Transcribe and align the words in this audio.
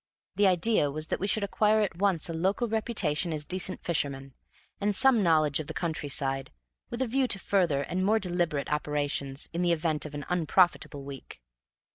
The 0.35 0.47
idea 0.47 0.89
was 0.89 1.09
that 1.09 1.19
we 1.19 1.27
should 1.27 1.43
acquire 1.43 1.81
at 1.81 1.95
once 1.97 2.27
a 2.27 2.33
local 2.33 2.67
reputation 2.67 3.31
as 3.31 3.45
decent 3.45 3.83
fishermen, 3.83 4.33
and 4.79 4.95
some 4.95 5.21
knowledge 5.21 5.59
of 5.59 5.67
the 5.67 5.75
countryside, 5.75 6.51
with 6.89 7.03
a 7.03 7.05
view 7.07 7.27
to 7.27 7.37
further 7.37 7.81
and 7.83 8.03
more 8.03 8.17
deliberate 8.17 8.73
operations 8.73 9.47
in 9.53 9.61
the 9.61 9.71
event 9.71 10.07
of 10.07 10.15
an 10.15 10.25
unprofitable 10.27 11.03
week. 11.03 11.39